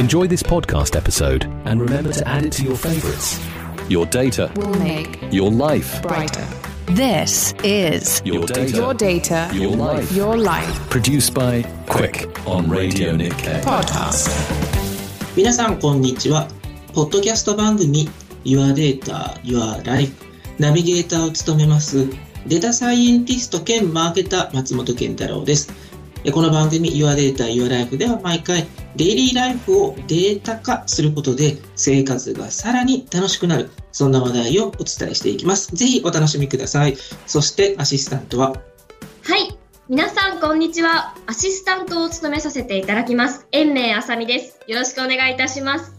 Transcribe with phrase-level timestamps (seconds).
[0.00, 3.38] Enjoy this podcast episode and remember to add it to your favorites.
[3.88, 6.44] Your data, will make your life, brighter.
[6.86, 10.10] This is your data, your data, your life.
[10.12, 13.60] your life Produced by Quick on Radio Nikkei.
[13.62, 14.30] podcast.
[15.36, 16.48] 皆さんこんにちは。
[16.94, 18.08] ポッドキャスト番組
[18.44, 20.14] Your Data, Your Life
[20.58, 22.06] ナビゲーターを務めます
[22.46, 25.79] データサイエンティスト兼マーケター松本健太郎です。
[26.23, 35.75] えこの番組 Your Data, Your Life では毎回デイリーライフをデータ化することで生活がさらに楽しくなるそんな話題をお伝えしていきます。
[35.75, 36.95] ぜひお楽しみください。
[37.25, 38.49] そしてアシスタントは？
[38.49, 39.57] はい。
[39.89, 41.15] 皆さん、こんにちは。
[41.25, 43.47] アシスタントを務めさせていただきます。
[43.51, 44.59] 延命あさみです。
[44.67, 45.93] よろしくお願いいたします。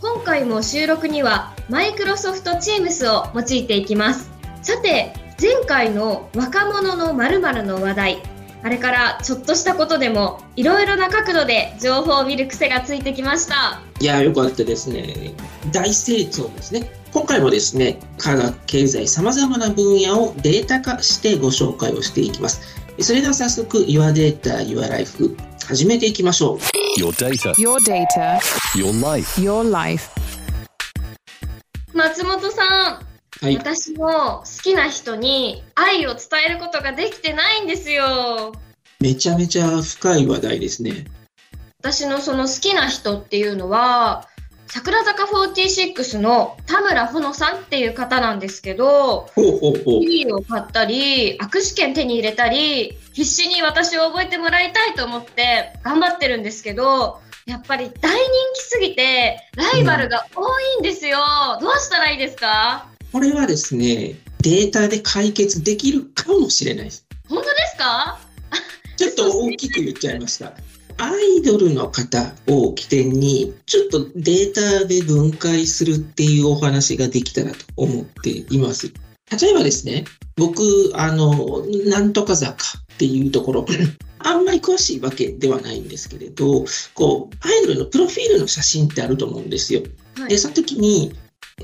[0.00, 4.30] 今回も収録には、マイクロソフト Teams を用いていきます。
[4.62, 8.22] さて、前回の若者の〇〇の話題。
[8.64, 13.80] あれからちょっとしたことでも、いろいろな角度で情報を見る癖がついてきました。
[14.00, 15.32] いやー、よかったですね。
[15.72, 16.90] 大成長ですね。
[17.12, 22.60] 今回もですね、科学、経済、様々な分野をデータ化してご紹介をしていきます。
[23.00, 26.58] それでは早速、Your Data, Your Life 始めていきましょう。
[27.00, 28.38] Your data, Your data,
[28.76, 29.40] your life.
[29.40, 30.10] your life.
[31.94, 33.11] 松本さん、
[33.42, 33.56] はい。
[33.56, 38.52] 私も好きな人に愛を伝えることができてないんですよ。
[39.00, 41.06] めちゃめちゃ深い話題ですね。
[41.80, 44.28] 私のその好きな人っていうのは、
[44.68, 50.02] 桜坂46の田村ほのさんっていう方なんですけど、ほうほうほう。
[50.02, 58.20] CD を買ったり、握手券手に入れたり、必死に私を覚えてもらいたいと思って頑張ってるんですけど、やっぱり大人
[58.54, 60.42] 気すぎて、ライバルが多
[60.76, 61.18] いんですよ。
[61.60, 62.86] どうしたらいいですか？
[63.12, 67.06] これはですね、データで解決できるかもしれないです。
[67.28, 68.18] 本当ですか？
[68.96, 70.56] ちょっと大きく言っちゃいました。
[70.98, 78.92] アイドルの方を起点に、ちょっとデータで分解するっていうお話ができたらと思っています。
[79.40, 80.04] 例えばですね、
[80.36, 80.62] 僕、
[80.94, 83.66] あの、なんとか坂っていうところ、
[84.20, 89.82] あんまり詳しいわけではないんですけれど、こう、アイドルのプロフィールの写真ってあると思うんですよ。
[90.16, 91.12] はいで、その時に、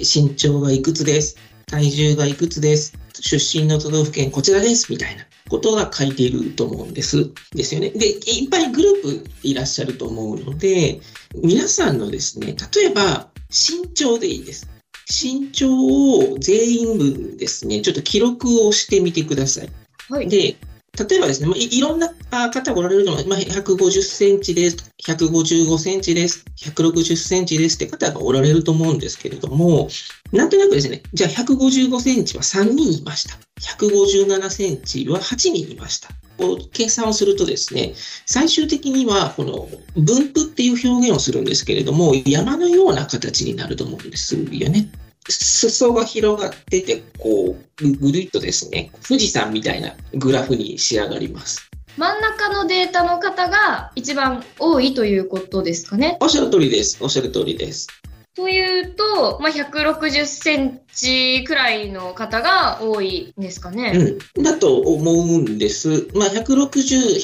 [0.00, 1.36] 身長がいくつです。
[1.66, 2.94] 体重がいくつです。
[3.20, 4.90] 出身の都道府県こちらです。
[4.90, 7.30] みたいなことが書いていると思うんです。
[7.54, 7.90] ですよね。
[7.90, 11.00] で、いっぱいグループいらっしゃると思うので、
[11.42, 14.68] 皆さんのですね、例えば身長でいいです。
[15.10, 19.68] 身長を全員分ですね、ちょっと記録をしてみてください。
[20.10, 20.28] はい。
[20.28, 20.56] で、
[21.04, 23.46] 例えばですね、いいろんな方がおられると思います。
[23.46, 29.88] まあ、150センチです、155センチです、160センチですって方がおられると思うんですけれども、
[30.32, 33.38] なんとなくですね、じゃあ155センチは3人いました。
[33.60, 36.08] 157センチは8人いました。
[36.38, 37.94] こう計算をするとですね、
[38.24, 44.88] 最終的にはこの分布っていう表現をするんですけれども、山のような形になると思うんですよね。
[45.28, 51.70] 裾が広がってて、こう、ぐぐるっとですね、富士山みたいなグラフに仕上がります。
[51.96, 56.16] 真ん中のデータの方が一番多いということですかね？
[56.20, 56.98] おっしゃる通りです。
[57.02, 57.88] おっしゃる通りです。
[58.38, 64.18] というと、まあ、160センチくらいの方が多いんですかね。
[64.36, 64.44] うん。
[64.44, 66.06] だと思うんです。
[66.14, 67.20] まあ、160、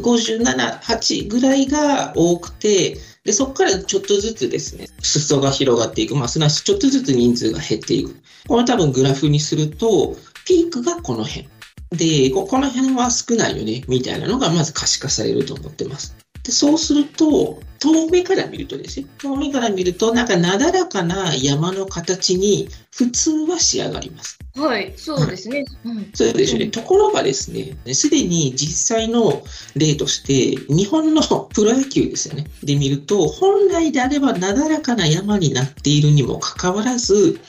[0.00, 6.16] 157、8ぐらいが多くて、で、そこからちょっとずつですね、裾が広がっていく。
[6.16, 8.16] まあ、すなわちちょっとずつ人数が減っていく。
[8.48, 10.16] これ多分グラフにすると、
[10.46, 11.46] ピークがこの辺。
[11.92, 16.16] で、この辺は少ないよね、みたいなのがまず可視化されると思ってます。
[16.44, 24.38] で、そうすると、遠目から見るとですね、遠目から見ると、なんかなだらかな山の形に普通は仕上がります。
[24.54, 25.64] はい、そうですね。
[25.84, 26.68] うん、そうでしょうね。
[26.68, 29.42] ところがですね、すでに実際の
[29.74, 31.22] 例として、日本の
[31.52, 32.46] プロ野球ですよね。
[32.62, 37.40] で見ると、本来であればなだらかな山になっているにもかかわらず、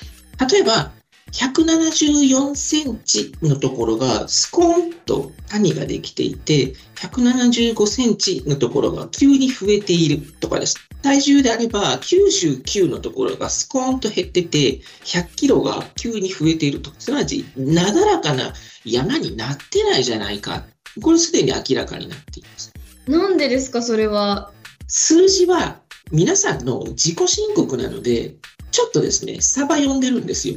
[0.51, 0.91] 例えば、
[1.31, 10.77] 174センチのところがスコーンと谷ができていて、175センチのところが急に増えているとかです。
[11.01, 16.91] 体重であれば99のところがスコーンと減ってて、100キロが急に増えていると。
[16.97, 18.53] すなわち、なだらかな
[18.85, 20.65] 山になってないじゃないか。
[21.01, 22.73] これすでに明らかになっています。
[23.07, 24.51] なんでですか、それは？
[24.87, 25.81] 数字は
[26.11, 28.35] 皆さんの自己申告なので、
[28.71, 30.55] ちょっとですね、サバ読んでるんですよ。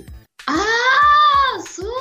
[0.49, 0.53] あ
[1.59, 1.93] あ、そういう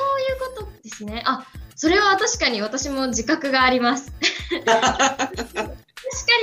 [0.56, 1.22] ことですね。
[1.26, 1.46] あ、
[1.76, 4.12] それは確かに私も自覚があります。
[4.50, 5.30] 確か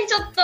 [0.00, 0.42] にちょっと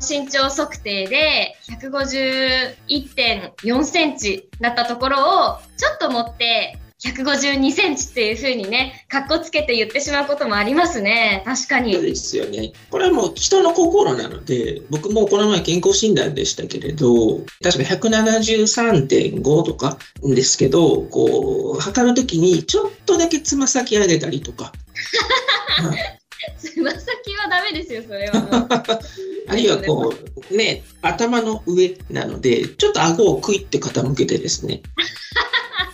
[0.00, 11.42] 身長測定で151.4センチだったところをちょっと持って152センチっていう風にね、かっこつけて言ってしまうこともありますね。
[11.44, 11.92] 確かそうに。
[12.00, 12.72] ですよね。
[12.90, 24.72] これはもう人の心なので、僕もこの前健康診断でしたけれど、確か173.5とかですけど、こう、測るときにちょっとだけつま先上げたりとか、
[25.76, 26.20] はい
[26.58, 27.00] つま先
[27.36, 28.66] はダメですよ、それは。
[29.48, 30.14] あるいはこ
[30.50, 34.82] う、ね、頭の上なので、ちょっと顎をクイって傾けてですね、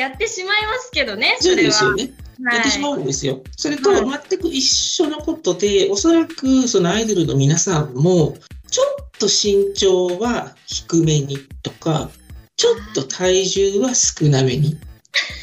[0.00, 1.68] やってしまいますけどね、そうそれは。
[1.68, 2.02] ですよね。
[2.04, 3.42] はいやってしまうんですよ。
[3.54, 8.34] それとは全く一緒のことで、おそらくそのアイドルの皆さんも、
[8.70, 12.10] ちょっと身長は低めにとか、
[12.56, 14.78] ちょっと体重は少なめに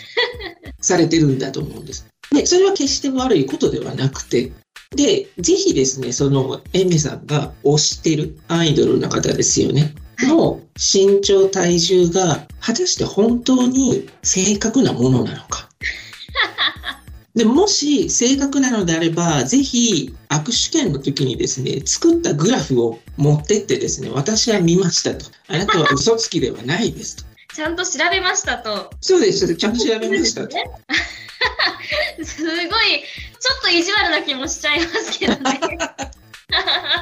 [0.82, 2.08] されてるんだと思うんです。
[2.34, 4.52] で、それは決して悪いことではなくて、
[4.96, 9.94] で、ぜひですね、その、エミさんが推してるアイドルの方ですよね。
[10.24, 15.70] の身長体重が果たして本当に正確なものなのか。
[17.36, 25.26] でもし正確なのであれば、ぜひ握手券の時にですね、作ったグラフを持ってってですね、私は見ましたと。
[25.48, 27.24] あなたは嘘つきではないですと。
[27.56, 28.90] ちゃんと調べましたと。
[29.02, 30.56] そうです、ちゃんと調べましたと。
[32.24, 35.60] すごい、ちょっと意地悪な気もしちゃいますけどね。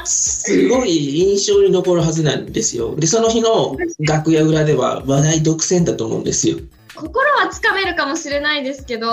[0.06, 2.96] すごい印象に残るはずなんですよ。
[2.96, 6.58] で、その日の楽屋裏では話題独占だと思うんですよ。
[6.96, 9.08] 心はつかめるかもしれないですけど、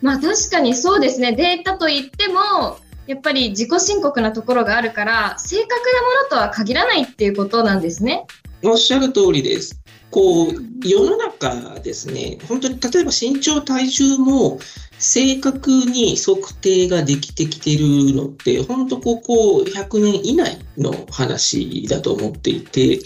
[0.00, 5.78] まあ確かにそうですね、データといっても、やっぱり自己申告なところがあるから、正確なも
[6.24, 8.26] のとは限らないっていうことなんですね。
[8.62, 9.80] おっしゃる通りです。
[10.10, 10.52] こう、
[10.86, 14.58] 世の中ですね、本当に例えば身長体重も
[14.98, 22.98] 正確に測定ができてきてるのって、本当ここ100年以内の話だと思っていて、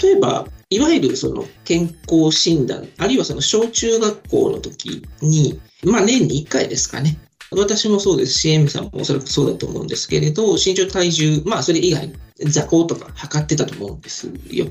[0.00, 7.18] 例えば、いわゆるその健康診断、あるいはその小中学校の時に、まあ年に1回ですかね。
[7.52, 12.12] 私もそうですし、エミさんもおそらくそうだと思うんですけれど、身長体重、まあそれ以外、
[12.44, 14.66] 座高とか測ってたと思うんですよ。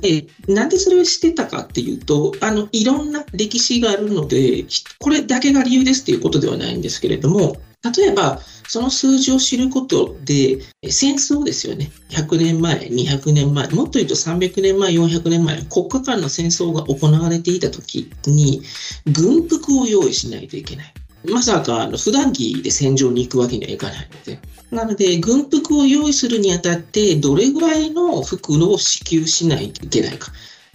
[0.00, 4.64] で、なんでそれをしてたかっていうと、あの、いろんな歴史があるので、
[5.00, 7.56] これだけが理由ですっていうことではないんですけれども、
[7.96, 10.58] 例えば、その数字を知ることで、
[10.90, 11.90] 戦争ですよね。
[12.10, 18.62] 100年前、200年前、もっと言うと300年前、400年前、国家間の戦争が行われていた時に、
[19.06, 20.94] 軍服を用意しないといけない。
[21.24, 24.40] まさか、あの、普段着で戦場に行くわけにはいかないので。
[24.70, 30.30] なので、軍服を用意するにあたって、どれぐらいの服を支給しないといけないか。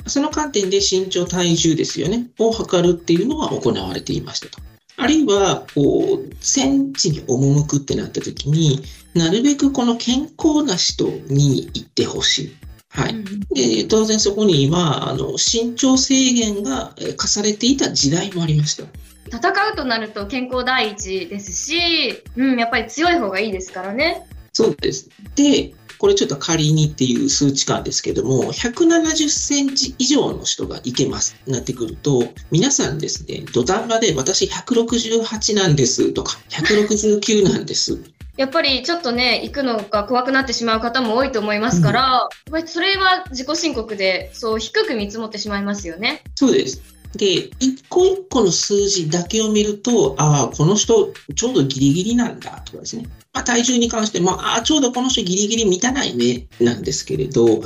[0.07, 4.59] その観点で身長、体重ですよね、を測るっていうのが行われていましたと。
[4.97, 12.55] あるいは、こう、戦地に赴くってなった時に、なるべくこの健康な人に行ってほしい。
[12.89, 13.15] はい。
[13.55, 18.83] で、当然そこには、あの、身長制限がえー課されていた時代もありました。
[19.27, 24.25] 戦うとなると健康第一ですし、うん、やっぱり強い方がいいですからね。
[24.51, 25.09] そうです。
[25.35, 37.99] で、これちょっと仮にっていう数値感ですけども、170センチ以上の人がいけますなってくると、皆さんですね、土壇場で私168なんですとか、169なんです。
[38.35, 46.23] やっぱりちょっとね、行くのが怖くなってしまう方も多いと思いますから、やっぱりそれは自己申告で、そう低く見積もってしまいますよね。
[46.35, 46.81] そうです。
[47.15, 53.07] で、一個一個の数字だけを見ると、ああ、この人ちょうどギリギリなんだとかですね。
[53.33, 57.63] まあ、体重に関しても、ああ、ちょうどこの人ギリギリ満たないね、なんですけれど、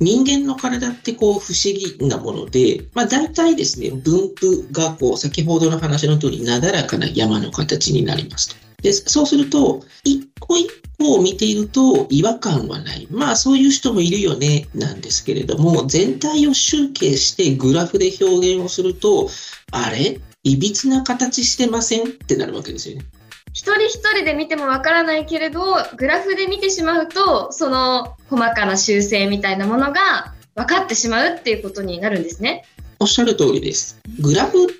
[0.00, 8.67] 人間の体ってこう不思議なもので、まあ大体ですね、分布がこう先ほどの話の通りなだらかな山の形になりますと。
[8.82, 10.68] で、そうすると、一個一
[10.98, 13.08] 個を見ていると違和感はない。
[13.10, 19.28] まあそういう人もいるよね、なんですけれども、全体を集計してグラフで表現をすると、
[19.72, 20.20] あれ？
[20.44, 23.04] いびつな形してませんってなるわけですよね。
[23.52, 25.60] 一人一人で見てもわからないけれど、
[25.96, 32.64] グラフで見てしまうと、その細かな修正みたいなものが分かってしまうっていうことになるんですね。
[33.00, 33.98] おっしゃる通りです。
[34.20, 34.77] グラフって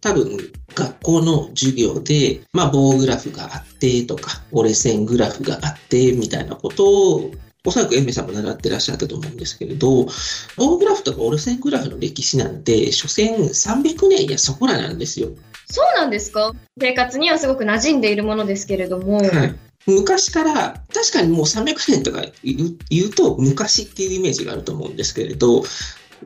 [0.00, 0.38] 多分
[0.74, 7.30] 学校の授業で、まあ棒グラフがあってとか、折れ線グラフがあってみたいなことを、
[7.64, 10.08] おそらくエンメさんも習ってらっしゃったと思うんですけれど、
[10.56, 15.28] 棒グラフとか折れ線グラフの歴史なんて、所詮300年やそこらなんですよ。
[15.70, 16.52] そうなんですか？
[16.80, 19.18] 生活にはすごく馴染んでいるものですけれども。
[19.18, 19.54] はい。
[19.86, 25.64] 昔から、確かにもう300年とか言うと昔っていうイメージがあると思うんですけれど、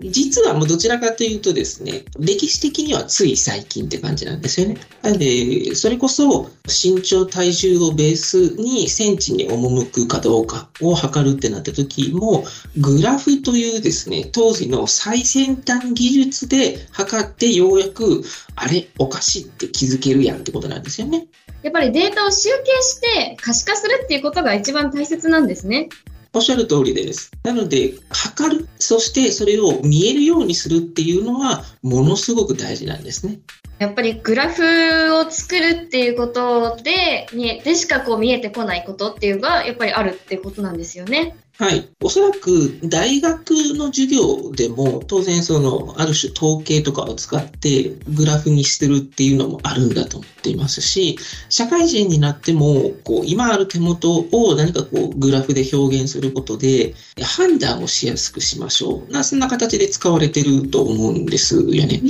[0.00, 4.76] 実はもうどちらかというとですね、歴史的にはつい最近って感じなんですよね。
[5.02, 12.44] なので、それこそ身長体重をベースに戦地に赴くかどうかを測るってなった時も、
[12.76, 18.22] グラフというですね、当時の最先端技術で測ってようやく、
[18.54, 21.26] あれ、おかしいって気づけるやんってことなんですよね。
[21.62, 25.88] やっぱりデータを集計して可視化するっていうことが一番大切なんですね。
[26.36, 27.30] おっしゃる通りです。
[27.44, 33.38] なので、測る、そしてそれを見えるようにするっていうのは、ものすごく大事なんですね。
[33.78, 37.26] やっぱりグラフを作るっていうことで、
[37.64, 41.38] でしかこう見えてこないことっていうのが、やっぱりあるってことなんですよね。
[41.58, 41.88] はい。
[42.02, 59.10] おそらく大学の授業でも当然そのある種統計とかを使ってグラフにしてるっていうのもあるんだと思っていますし、社会人になってもこう今ある手元を何かこうグラフで表現することで判断をしやすくしましょう。
[59.10, 62.02] なそんな形で使われてると思うんですよね。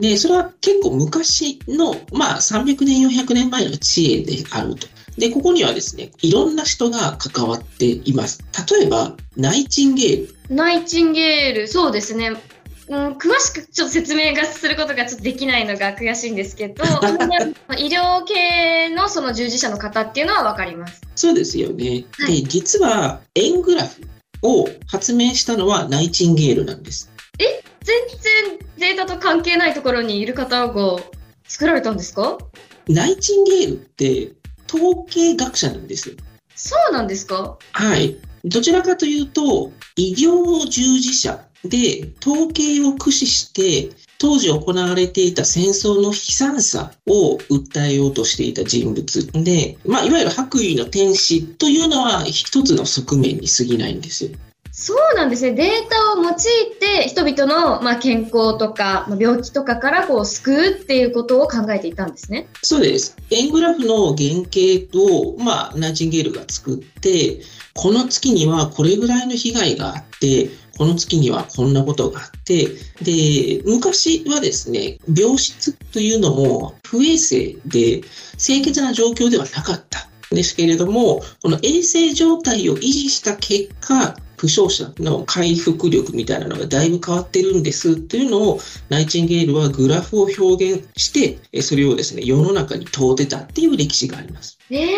[0.00, 4.88] で、それは結構昔の、まあ300年、400年前の知恵であると。
[5.18, 8.42] で、ここにはですね、いろんな人が関わっています。
[8.70, 10.54] 例えば、ナイチンゲール。
[10.54, 12.32] ナイチンゲール、そうですね。
[12.88, 16.84] うん、詳しくちょっと説明がすることがちょっとできないのが悔しいんですけど、
[17.78, 21.00] 医療系のその従事者の方っていうのは分かります。
[21.14, 22.04] そうですよね。
[22.18, 24.02] はい、で、実は円グラフ
[24.42, 27.10] を発明したのはナイチンゲールなんです。
[27.38, 27.62] え？
[27.82, 27.96] 全
[28.58, 30.96] 然データと関係ないところにいる方が
[31.46, 32.36] 作られたんですか？
[32.88, 34.32] ナイチンゲールって
[34.72, 36.14] 統計学者なんですよ。
[36.54, 37.58] そうなんですか？
[37.72, 38.16] はい。
[38.44, 54.30] どちらかというと、医療従事者で統計を駆使して当時行われていた戦争の悲惨さを訴えようとしていた人物で、まあ、いわゆる白衣の天使というのは一つの側面に過ぎないんですよ。
[54.74, 55.52] そうなんですね。
[55.52, 56.34] データを用い
[56.80, 62.48] て人々の、まあ、健康とか、まあ、病気とかからこう救うっていうことを考えていたんですね。
[62.62, 63.14] そうです。
[63.30, 67.42] 円グラフの原型を、まあ、ナイチンゲールが作って、
[67.74, 70.48] この月にはこれぐらいの被害があって、
[70.78, 72.68] この月にはこんなことがあって、
[73.02, 78.00] で、昔はですね、病室というのも不衛生で
[78.38, 88.58] 清潔な状況ではなかったですけれども、この衛生状態を維持した結果、負傷者の回復力みたいなのがだいぶ変わってるんですっていうのを
[88.88, 94.58] ナイチンゲールはグラフを表現してそれをですね世の中に問うてたっていう歴史があります。
[94.68, 94.88] えー、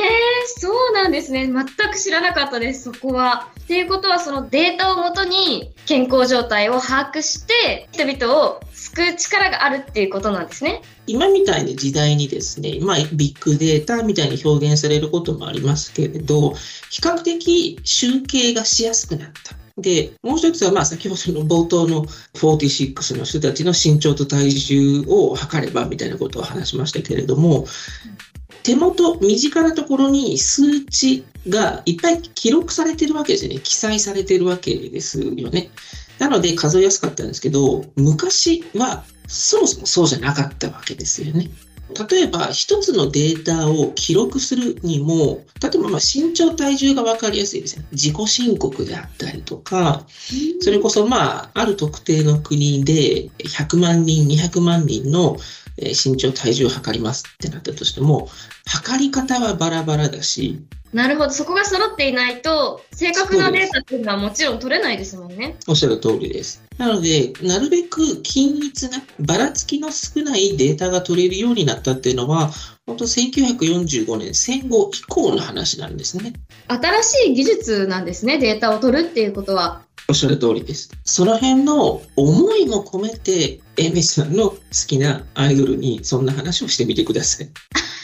[0.57, 3.51] そうなんですね全く知らなかったですそこは。
[3.61, 10.83] っていうことはそのデータをもとに健康状態を把握して人々を救う力があるっていうことなんですね。
[11.07, 16.51] 今みたいな時代にですね、まあ、ビッグデータみたいに表現されることもありますけれど、
[16.91, 19.57] 比較的集計がしやすくなった。
[19.81, 27.67] で、もう一つは、まあ、先ほどの冒頭の46の人たちの身長と体重を測ればみたいなことを話しましたけれども、
[28.63, 33.61] 手元、身近なところに数値がいっぱい記録されてるわけですよね。
[33.61, 35.71] 記載されてるわけですよね。
[36.25, 41.51] なので数えやすかったんですけど、昔はそもそもそうじゃなかったわけですよね。
[42.11, 47.85] 例えば、一つのデータを記録するにも、例えばま身長体重が分かりやすいですね。
[47.93, 50.07] 自己申告であったりとか、
[50.63, 55.37] それこそまあ、ある特定の国で100万人、200万人の
[55.77, 58.29] 身長体重を測りますってなったとしても、
[58.67, 60.65] 測り方はバラバラだし、
[60.95, 65.57] なるほど、そこが揃っていないと、正確なデータっていうのはもちろん取れないですもんね。
[65.67, 66.63] おっしゃる通りです。
[66.79, 72.53] なので、なるべく均一な、ばらつきの少ないデータが取れるようになったっていうのは、
[72.87, 76.33] 本当1945年戦後以降の話なんですね。
[76.69, 79.83] 新しい技術なんですね、データを取るっていうことは。
[80.09, 80.91] おっしゃる通りです。
[81.05, 87.49] その辺の思いも込めて、エメさんの好きなアイドルにそんな話をしてみてください。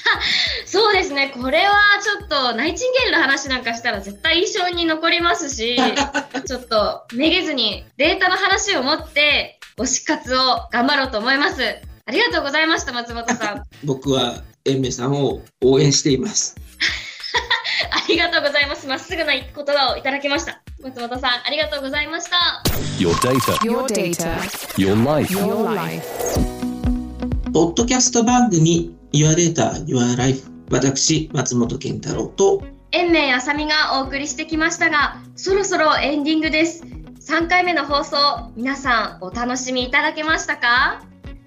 [0.64, 5.76] そうですね、これはちょっとナイチンゲールの話なんかしたら絶対印象に残りますし、
[6.46, 11.62] ちょっとめげずにデータの話を持って推し活を頑張ろうと思います。
[12.06, 13.62] ありがとうございました、松本さん。
[13.84, 16.56] 僕はエンメさんを応援しています。
[17.90, 18.86] ありがとうございます。
[18.86, 20.62] まっすぐな言葉をいただきました。
[20.82, 22.62] 松本さん、ありがとうございました。
[22.98, 23.52] Your data.
[23.58, 24.38] Your data.
[24.78, 25.30] Your life.
[25.30, 26.02] Your life.
[27.52, 36.82] ポッドキャスト番組 Your Data, Your Life 私、松本健太郎と、延命あさみがお送りしてきましたが、そろそろエンディングです。
[36.82, 38.16] 3回目の放送、
[38.56, 41.02] 皆さんお楽しみいただけましたか？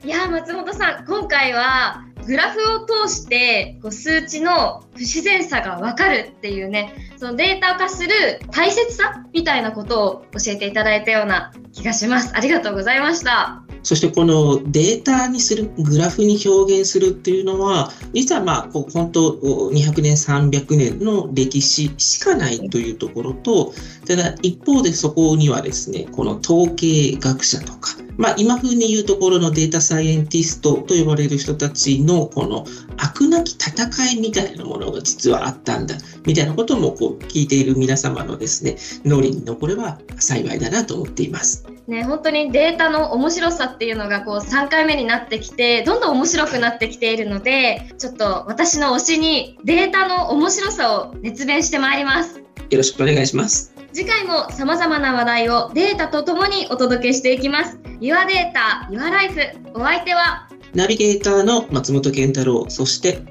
[0.05, 8.09] いや松本さん、今回はグラフを通してこう数値の不自然さが分かるっていうね、そのデータ化する
[8.51, 12.31] 大切さみたいなことを教えていただいたような気がします。
[12.35, 13.62] ありがとうございました。
[13.83, 23.73] そしてこのデータにする、グラフに表現するっていうのは、実はまあ、こう本当200年、300年の歴史しかないというところと、
[24.07, 32.65] ただ一方でそこにはですね、この統計学者とか、まあ、今風に言うところのデータサイエンティストと呼ばれる人たちのこの
[32.97, 41.72] 悪なき戦いみたいなものが実はあったんだみたいなこともこう聞いている皆様のですね脳裏に残れば幸いだなと思っています。
[41.85, 52.39] ね、本当にデータの面白さっていうのがこう3回目になってきてどんどん面白くなってきているのでちょっと私の推しにデータの面白さを熱弁してまいります。
[52.69, 53.73] よろしくお願いします。
[53.91, 57.77] 次回も様々な話題をデータとともにお届けしていきます。
[57.99, 59.39] Your Data, Your Life
[59.73, 60.47] お相手は？
[60.73, 62.65] ナビゲーターの松本健太郎。
[62.69, 63.21] そして？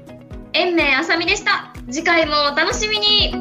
[0.53, 1.73] 延命あさみでした。
[1.91, 3.33] 次回もお楽しみに。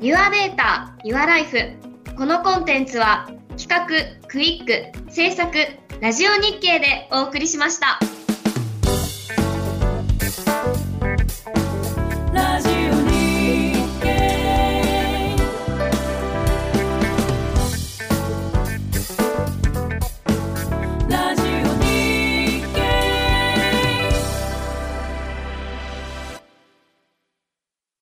[0.00, 1.81] Your Data, Your Life
[2.16, 5.50] このコンテンツは企画、クイック、制作、
[6.00, 7.98] ラジオ日経でお送りしました。